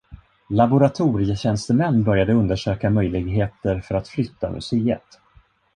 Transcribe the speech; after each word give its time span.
Laboratorietjänstemän 0.49 2.03
började 2.03 2.33
undersöka 2.33 2.89
möjligheter 2.89 3.79
för 3.81 3.95
att 3.95 4.07
flytta 4.07 4.51
museet. 4.51 5.19